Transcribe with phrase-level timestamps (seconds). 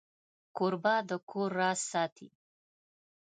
[0.57, 2.29] کوربه د کور راز ساتي.